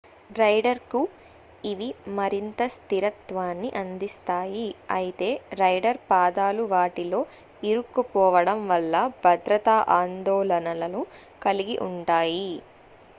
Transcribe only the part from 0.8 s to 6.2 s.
కు ఇవి మరింత స్థిరత్వాన్ని అందిస్తాయి అయితే రైడర్